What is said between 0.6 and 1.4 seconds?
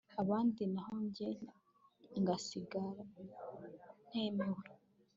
naho jye